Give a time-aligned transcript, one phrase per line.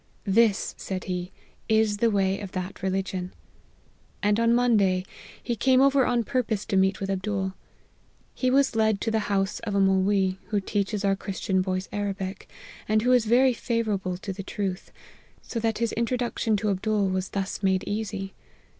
[0.19, 1.31] * This,' said he,
[1.69, 3.35] 'is the way of that religion.'
[4.23, 5.05] And on Monday,
[5.43, 7.53] he came over on purpose to meet with Abdool.
[8.33, 12.49] He was led to the house of a Molwee, who teaches our Christian boys Arabic,
[12.89, 14.91] and who is very favourable to the truth;
[15.43, 18.33] so that his introduc tion to Abdool was thus made easy.